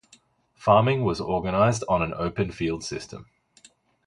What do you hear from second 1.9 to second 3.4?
an open field system.